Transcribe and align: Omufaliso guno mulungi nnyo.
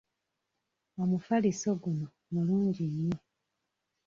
Omufaliso 1.01 1.69
guno 1.81 2.05
mulungi 2.31 2.83
nnyo. 2.91 3.17